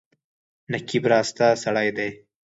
[0.71, 2.09] نقيب راسته سړی دی.